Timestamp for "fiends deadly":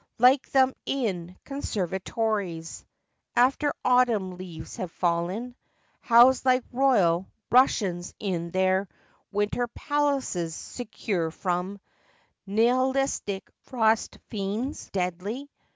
14.31-15.51